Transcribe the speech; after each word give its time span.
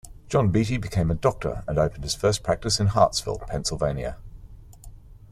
John 0.29 0.49
Beatty 0.49 0.77
became 0.77 1.11
a 1.11 1.13
doctor 1.13 1.63
and 1.67 1.77
opened 1.77 2.03
his 2.05 2.15
first 2.15 2.41
practice 2.41 2.79
in 2.79 2.87
Hartsville, 2.87 3.37
Pennsylvania. 3.45 4.17